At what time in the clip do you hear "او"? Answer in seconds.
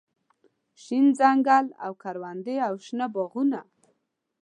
1.85-1.91, 2.67-2.73